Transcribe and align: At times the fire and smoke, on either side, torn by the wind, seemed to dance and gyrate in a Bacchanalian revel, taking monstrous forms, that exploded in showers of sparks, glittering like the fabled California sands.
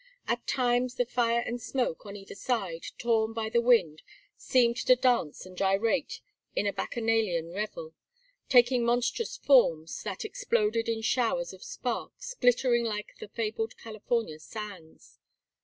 At 0.27 0.47
times 0.47 0.95
the 0.95 1.05
fire 1.05 1.41
and 1.41 1.61
smoke, 1.61 2.07
on 2.07 2.15
either 2.15 2.33
side, 2.33 2.87
torn 2.97 3.33
by 3.33 3.49
the 3.49 3.61
wind, 3.61 4.01
seemed 4.35 4.77
to 4.87 4.95
dance 4.95 5.45
and 5.45 5.55
gyrate 5.55 6.21
in 6.55 6.65
a 6.65 6.73
Bacchanalian 6.73 7.51
revel, 7.53 7.93
taking 8.49 8.83
monstrous 8.83 9.37
forms, 9.37 10.01
that 10.01 10.25
exploded 10.25 10.89
in 10.89 11.03
showers 11.03 11.53
of 11.53 11.63
sparks, 11.63 12.33
glittering 12.33 12.83
like 12.83 13.17
the 13.19 13.27
fabled 13.27 13.77
California 13.77 14.39
sands. 14.39 15.19